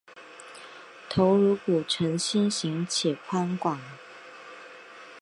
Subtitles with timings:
[1.11, 3.79] 头颅骨呈心型且宽广。